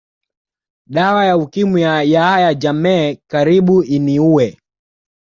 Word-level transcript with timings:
Dawa 0.87 1.25
ya 1.25 1.37
Ukimwi 1.37 1.81
ya 1.81 2.01
Yahya 2.03 2.53
Jammeh 2.55 3.17
karibu 3.29 3.83
iniue 3.83 4.57